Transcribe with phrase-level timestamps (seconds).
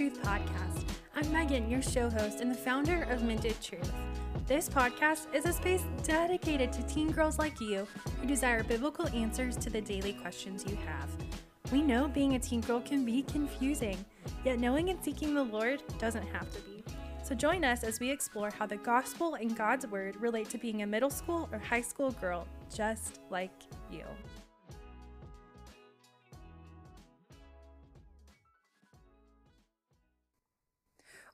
[0.00, 0.82] Truth podcast.
[1.14, 3.92] I'm Megan, your show host and the founder of Minted Truth.
[4.46, 7.86] This podcast is a space dedicated to teen girls like you
[8.18, 11.10] who desire biblical answers to the daily questions you have.
[11.70, 14.02] We know being a teen girl can be confusing,
[14.42, 16.82] yet knowing and seeking the Lord doesn't have to be.
[17.22, 20.80] So join us as we explore how the gospel and God's word relate to being
[20.80, 23.52] a middle school or high school girl just like
[23.92, 24.04] you.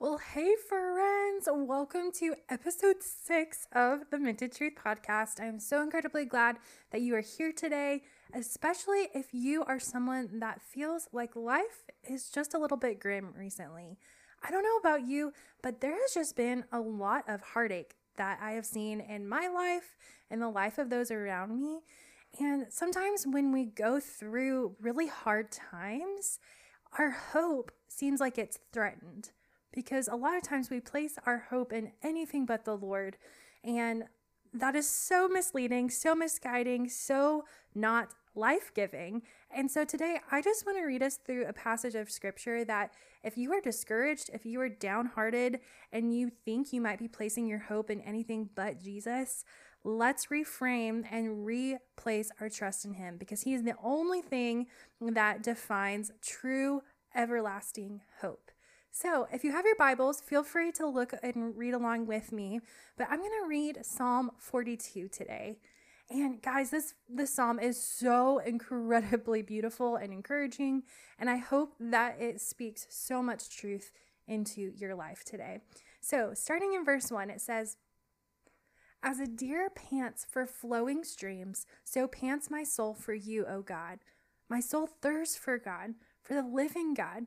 [0.07, 5.41] Well, hey, friends, welcome to episode six of the Minted Truth podcast.
[5.41, 6.59] I'm so incredibly glad
[6.93, 12.31] that you are here today, especially if you are someone that feels like life is
[12.31, 13.99] just a little bit grim recently.
[14.45, 18.39] I don't know about you, but there has just been a lot of heartache that
[18.41, 19.97] I have seen in my life
[20.31, 21.81] and the life of those around me.
[22.39, 26.39] And sometimes when we go through really hard times,
[26.97, 29.31] our hope seems like it's threatened
[29.77, 33.19] because a lot of times we place our hope in anything but the Lord.
[33.63, 34.05] And
[34.53, 39.23] that is so misleading, so misguiding, so not life giving.
[39.51, 42.93] And so today, I just want to read us through a passage of scripture that
[43.23, 45.61] if you are discouraged, if you are downhearted,
[45.93, 49.45] and you think you might be placing your hope in anything but Jesus,
[49.85, 54.67] let's reframe and replace our trust in Him because He is the only thing
[55.01, 56.83] that defines true
[57.15, 58.46] everlasting hope.
[58.99, 62.61] So, if you have your Bibles, feel free to look and read along with me.
[62.97, 65.59] But I'm going to read Psalm 42 today.
[66.09, 70.85] And guys, this this psalm is so incredibly beautiful and encouraging,
[71.19, 73.93] and I hope that it speaks so much truth
[74.27, 75.59] into your life today.
[76.01, 77.77] So, starting in verse 1, it says,
[79.03, 83.99] As a deer pants for flowing streams, so pants my soul for you, O God.
[84.49, 87.27] My soul thirsts for God, for the living God.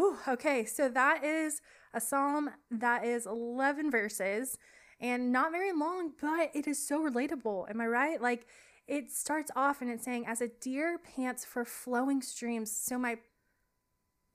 [0.00, 1.60] Ooh, okay, so that is
[1.92, 4.56] a psalm that is 11 verses
[4.98, 7.68] and not very long, but it is so relatable.
[7.68, 8.20] Am I right?
[8.20, 8.46] Like
[8.88, 13.18] it starts off and it's saying, As a deer pants for flowing streams, so my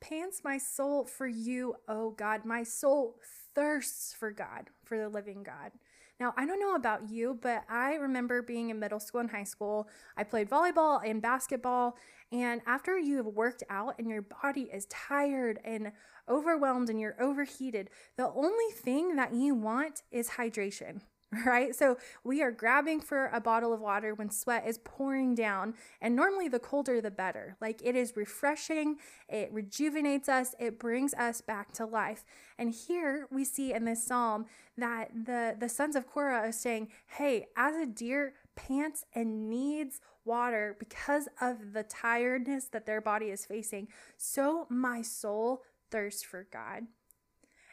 [0.07, 2.45] pants my soul for you, oh God.
[2.45, 3.15] My soul
[3.55, 5.71] thirsts for God, for the living God.
[6.19, 9.43] Now, I don't know about you, but I remember being in middle school and high
[9.43, 9.89] school.
[10.15, 11.97] I played volleyball and basketball.
[12.31, 15.91] And after you have worked out and your body is tired and
[16.29, 21.01] overwhelmed and you're overheated, the only thing that you want is hydration
[21.45, 21.75] right?
[21.75, 25.73] So we are grabbing for a bottle of water when sweat is pouring down.
[26.01, 27.57] And normally, the colder, the better.
[27.59, 32.23] Like it is refreshing, it rejuvenates us, it brings us back to life.
[32.57, 34.45] And here we see in this psalm
[34.77, 39.99] that the, the sons of Korah are saying, Hey, as a deer pants and needs
[40.23, 43.87] water because of the tiredness that their body is facing,
[44.17, 46.83] so my soul thirsts for God.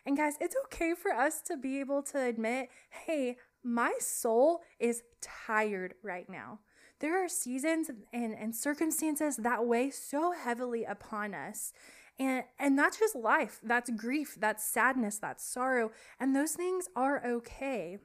[0.04, 2.68] And guys, it's okay for us to be able to admit,
[3.06, 6.58] hey, my soul is tired right now.
[6.98, 11.72] There are seasons and, and circumstances that weigh so heavily upon us.
[12.18, 13.60] And, and that's just life.
[13.62, 14.36] That's grief.
[14.38, 15.18] That's sadness.
[15.18, 15.90] That's sorrow.
[16.20, 17.98] And those things are okay.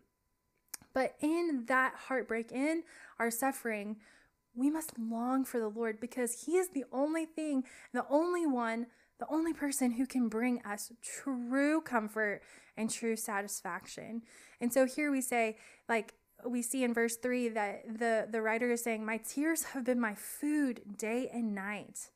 [0.94, 2.84] But in that heartbreak, in
[3.20, 3.98] our suffering,
[4.56, 7.64] we must long for the Lord because He is the only thing,
[7.94, 8.88] the only one
[9.20, 12.42] the only person who can bring us true comfort
[12.76, 14.22] and true satisfaction.
[14.62, 15.58] And so here we say,
[15.90, 16.14] like,
[16.46, 20.00] we see in verse 3 that the, the writer is saying, My tears have been
[20.00, 22.10] my food day and night.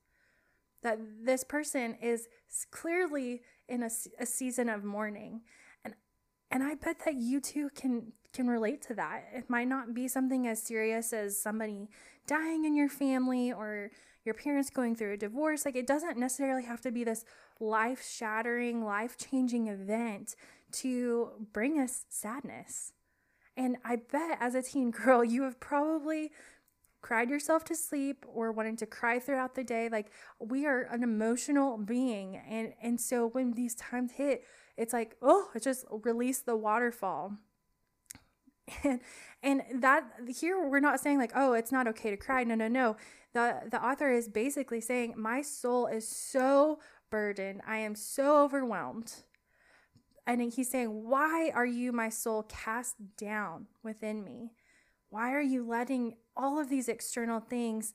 [0.84, 2.28] That this person is
[2.70, 3.90] clearly in a,
[4.20, 5.42] a season of mourning.
[5.84, 5.96] And,
[6.52, 9.26] and I bet that you too can, can relate to that.
[9.34, 11.90] It might not be something as serious as somebody
[12.28, 13.92] dying in your family or
[14.26, 15.66] your parents going through a divorce.
[15.66, 17.26] Like, it doesn't necessarily have to be this
[17.60, 20.36] life shattering, life changing event
[20.74, 22.94] to bring us sadness.
[23.58, 26.32] And I bet as a teen girl, you have probably
[27.02, 29.90] cried yourself to sleep or wanting to cry throughout the day.
[29.90, 32.38] Like we are an emotional being.
[32.38, 34.44] And and so when these times hit,
[34.78, 37.34] it's like, oh, it just release the waterfall.
[38.84, 39.02] And
[39.44, 42.44] and that here we're not saying like, oh, it's not okay to cry.
[42.44, 42.96] No, no, no.
[43.34, 46.80] The the author is basically saying, My soul is so
[47.10, 47.62] burdened.
[47.66, 49.24] I am so overwhelmed
[50.28, 54.54] and he's saying, Why are you, my soul, cast down within me?
[55.10, 57.94] Why are you letting all of these external things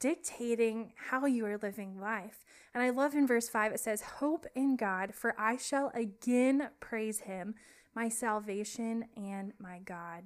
[0.00, 2.44] dictating how you are living life?
[2.74, 6.70] And I love in verse 5, it says, Hope in God, for I shall again
[6.80, 7.54] praise him,
[7.94, 10.24] my salvation and my God.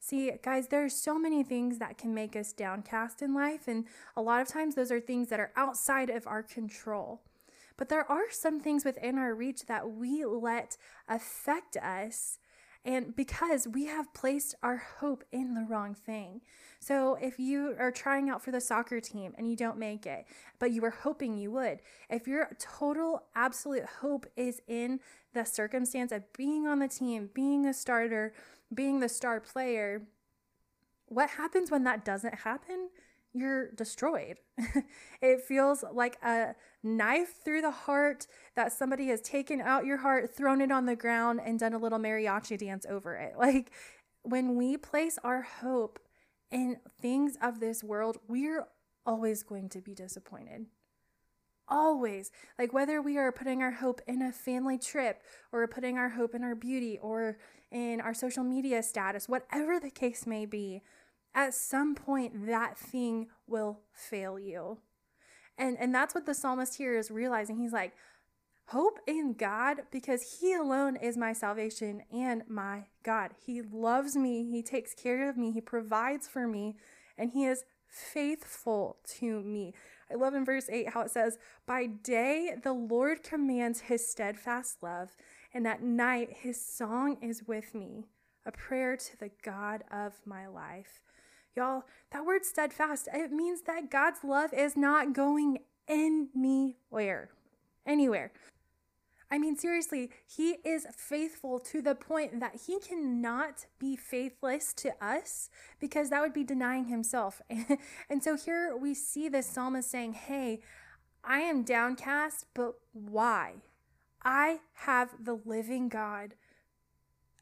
[0.00, 3.84] See, guys, there are so many things that can make us downcast in life, and
[4.16, 7.22] a lot of times those are things that are outside of our control.
[7.76, 10.76] But there are some things within our reach that we let
[11.08, 12.38] affect us.
[12.84, 16.40] And because we have placed our hope in the wrong thing.
[16.80, 20.26] So if you are trying out for the soccer team and you don't make it,
[20.58, 21.80] but you were hoping you would,
[22.10, 24.98] if your total absolute hope is in
[25.32, 28.34] the circumstance of being on the team, being a starter,
[28.74, 30.02] being the star player,
[31.06, 32.88] what happens when that doesn't happen?
[33.34, 34.38] You're destroyed.
[35.22, 38.26] it feels like a knife through the heart
[38.56, 41.78] that somebody has taken out your heart, thrown it on the ground, and done a
[41.78, 43.34] little mariachi dance over it.
[43.42, 43.72] Like
[44.22, 45.98] when we place our hope
[46.50, 48.66] in things of this world, we're
[49.04, 50.66] always going to be disappointed.
[51.68, 52.30] Always.
[52.58, 56.34] Like whether we are putting our hope in a family trip or putting our hope
[56.34, 57.38] in our beauty or
[57.70, 60.82] in our social media status, whatever the case may be,
[61.34, 64.78] at some point that thing will fail you.
[65.58, 67.58] And and that's what the psalmist here is realizing.
[67.58, 67.92] He's like,
[68.66, 73.32] hope in God because he alone is my salvation and my God.
[73.44, 76.76] He loves me, he takes care of me, he provides for me,
[77.18, 79.74] and he is faithful to me.
[80.10, 84.82] I love in verse 8 how it says, By day the Lord commands his steadfast
[84.82, 85.16] love,
[85.52, 88.06] and at night his song is with me,
[88.46, 91.00] a prayer to the God of my life.
[91.56, 97.30] Y'all, that word steadfast, it means that God's love is not going anywhere.
[97.86, 98.32] Anywhere.
[99.30, 104.92] I mean, seriously, he is faithful to the point that he cannot be faithless to
[105.02, 105.48] us
[105.80, 107.40] because that would be denying himself.
[108.10, 110.60] and so here we see this psalmist saying, Hey,
[111.24, 113.54] I am downcast, but why?
[114.22, 116.34] I have the living God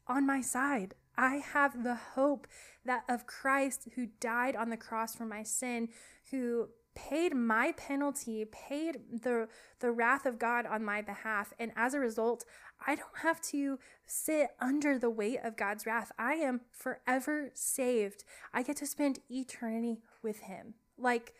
[0.07, 0.95] on my side.
[1.21, 2.47] I have the hope
[2.83, 5.89] that of Christ who died on the cross for my sin,
[6.31, 9.47] who paid my penalty, paid the
[9.81, 12.43] the wrath of God on my behalf, and as a result,
[12.87, 16.11] I don't have to sit under the weight of God's wrath.
[16.17, 18.23] I am forever saved.
[18.51, 20.73] I get to spend eternity with him.
[20.97, 21.35] Like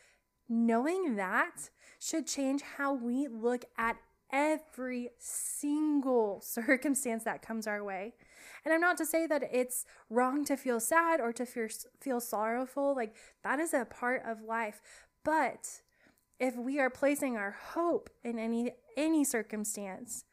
[0.47, 3.97] knowing that should change how we look at
[4.31, 8.13] every single circumstance that comes our way.
[8.63, 11.67] And I'm not to say that it's wrong to feel sad or to feel,
[11.99, 12.95] feel sorrowful.
[12.95, 14.81] Like that is a part of life.
[15.23, 15.81] But
[16.39, 20.25] if we are placing our hope in any any circumstance,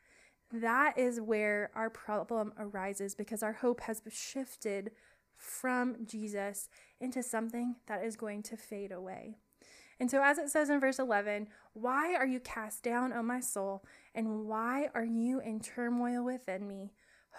[0.52, 4.90] that is where our problem arises because our hope has shifted
[5.37, 6.69] from Jesus
[7.00, 9.37] into something that is going to fade away.
[10.00, 13.40] And so, as it says in verse 11, why are you cast down, O my
[13.40, 13.85] soul?
[14.14, 16.93] And why are you in turmoil within me?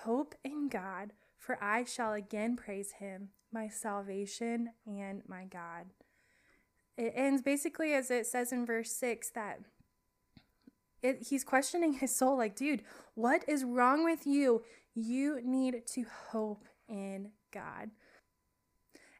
[0.03, 5.85] Hope in God, for I shall again praise him, my salvation and my God.
[6.97, 9.59] It ends basically as it says in verse 6 that
[11.01, 12.83] it, he's questioning his soul, like, dude,
[13.15, 14.63] what is wrong with you?
[14.93, 17.91] You need to hope in God.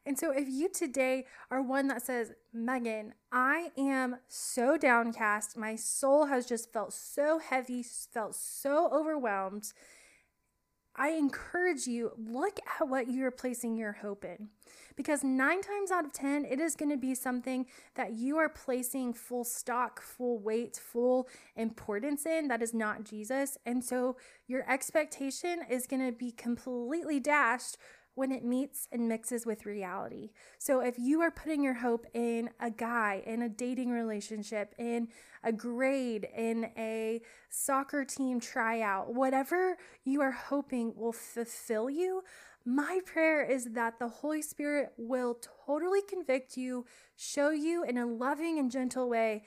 [0.06, 5.76] And so, if you today are one that says, Megan, I am so downcast, my
[5.76, 9.72] soul has just felt so heavy, felt so overwhelmed,
[10.96, 14.48] I encourage you look at what you're placing your hope in.
[14.96, 18.48] Because nine times out of 10, it is going to be something that you are
[18.48, 23.56] placing full stock, full weight, full importance in that is not Jesus.
[23.64, 24.16] And so
[24.46, 27.78] your expectation is going to be completely dashed
[28.14, 30.30] when it meets and mixes with reality.
[30.58, 35.08] So if you are putting your hope in a guy, in a dating relationship, in
[35.42, 42.22] a grade, in a soccer team tryout, whatever you are hoping will fulfill you,
[42.64, 46.84] my prayer is that the Holy Spirit will totally convict you,
[47.16, 49.44] show you in a loving and gentle way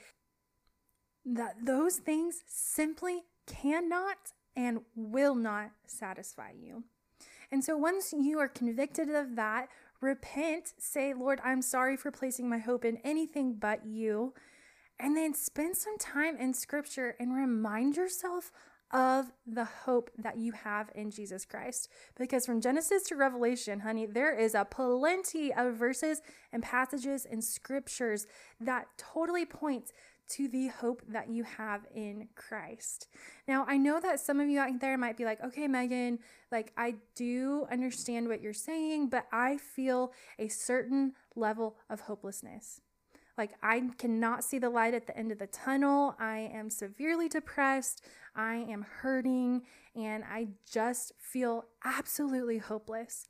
[1.24, 6.84] that those things simply cannot and will not satisfy you.
[7.54, 9.68] And so once you are convicted of that,
[10.00, 14.34] repent, say, Lord, I'm sorry for placing my hope in anything but you.
[14.98, 18.50] And then spend some time in scripture and remind yourself
[18.94, 21.88] of the hope that you have in Jesus Christ.
[22.16, 26.22] Because from Genesis to Revelation, honey, there is a plenty of verses
[26.52, 28.26] and passages and scriptures
[28.60, 29.90] that totally point
[30.26, 33.08] to the hope that you have in Christ.
[33.46, 36.20] Now, I know that some of you out there might be like, okay, Megan,
[36.50, 42.80] like I do understand what you're saying, but I feel a certain level of hopelessness.
[43.36, 46.14] Like, I cannot see the light at the end of the tunnel.
[46.18, 48.04] I am severely depressed.
[48.36, 49.62] I am hurting,
[49.96, 53.28] and I just feel absolutely hopeless.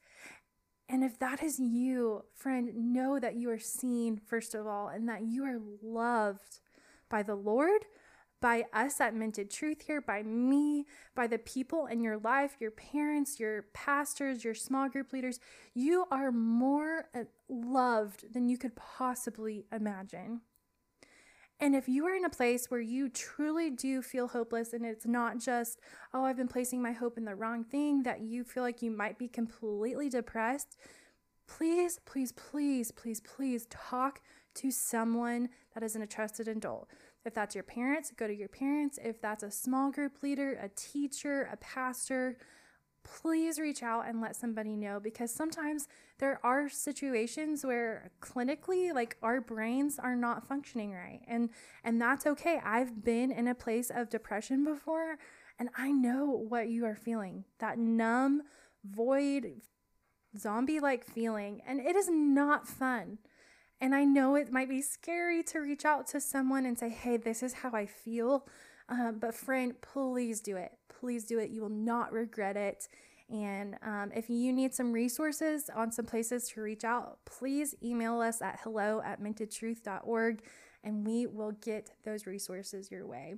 [0.89, 5.09] And if that is you, friend, know that you are seen, first of all, and
[5.09, 6.61] that you are loved
[7.09, 7.87] by the Lord,
[8.45, 10.85] by us at Minted Truth here, by me,
[11.15, 15.41] by the people in your life, your parents, your pastors, your small group leaders.
[15.73, 20.43] You are more uh, loved than you could possibly imagine.
[21.59, 25.07] And if you are in a place where you truly do feel hopeless and it's
[25.07, 25.81] not just,
[26.13, 28.91] oh, I've been placing my hope in the wrong thing, that you feel like you
[28.91, 30.77] might be completely depressed,
[31.49, 34.21] please, please, please, please, please talk
[34.57, 36.91] to someone that isn't a trusted adult.
[37.25, 38.99] If that's your parents, go to your parents.
[39.03, 42.37] If that's a small group leader, a teacher, a pastor,
[43.03, 45.89] please reach out and let somebody know because sometimes
[46.19, 51.21] there are situations where clinically like our brains are not functioning right.
[51.27, 51.51] And
[51.83, 52.61] and that's okay.
[52.65, 55.19] I've been in a place of depression before
[55.59, 58.43] and i know what you are feeling that numb
[58.85, 59.61] void
[60.39, 63.19] zombie like feeling and it is not fun
[63.85, 67.19] and I know it might be scary to reach out to someone and say, hey,
[67.19, 68.47] this is how I feel.
[68.89, 70.73] Um, but, friend, please do it.
[70.89, 71.51] Please do it.
[71.51, 72.89] You will not regret it.
[73.29, 78.23] And um, if you need some resources on some places to reach out, please email
[78.23, 80.41] us at hello at mintedtruth.org
[80.83, 83.35] and we will get those resources your way.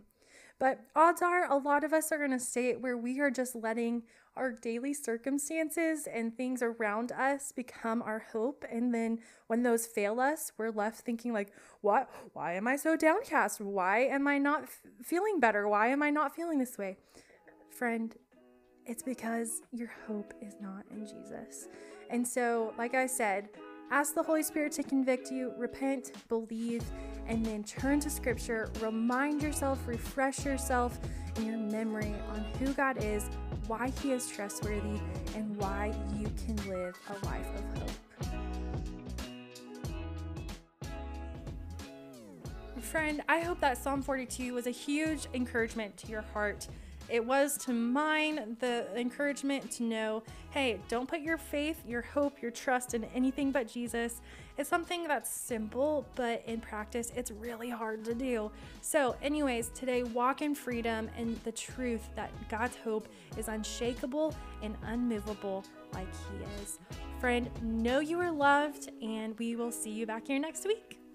[0.59, 3.55] But odds are a lot of us are in a state where we are just
[3.55, 4.03] letting
[4.37, 8.65] our daily circumstances and things around us become our hope.
[8.71, 12.11] And then when those fail us, we're left thinking, like, what?
[12.33, 13.61] Why am I so downcast?
[13.61, 15.69] Why am I not f- feeling better?
[15.69, 16.97] Why am I not feeling this way?
[17.71, 18.15] Friend,
[18.87, 21.69] it's because your hope is not in Jesus.
[22.09, 23.49] And so, like I said,
[23.91, 26.83] ask the Holy Spirit to convict you, repent, believe,
[27.29, 30.99] and then turn to Scripture, remind yourself, refresh yourself
[31.37, 33.29] in your memory on who God is,
[33.67, 35.01] why He is trustworthy,
[35.35, 37.91] and why you can live a life of hope.
[42.81, 46.69] Friend, I hope that Psalm 42 was a huge encouragement to your heart
[47.09, 52.41] it was to mine the encouragement to know hey, don't put your faith, your hope,
[52.41, 54.23] your trust in anything but Jesus.
[54.57, 58.51] It's something that's simple, but in practice, it's really hard to do.
[58.81, 64.75] So, anyways, today, walk in freedom and the truth that God's hope is unshakable and
[64.87, 66.79] unmovable like He is.
[67.21, 71.06] Friend, know you are loved, and we will see you back here next week.